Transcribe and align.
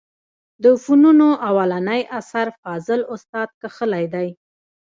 د 0.63 0.65
فنونو 0.83 1.29
اولنى 1.49 1.99
اثر 2.19 2.47
فاضل 2.61 2.99
استاد 3.15 3.49
کښلى 3.61 4.03
دئ. 4.13 4.29